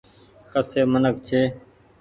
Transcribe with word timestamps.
ڪسي 0.51 0.81
منک 0.91 1.15
ڇي۔ 1.27 1.41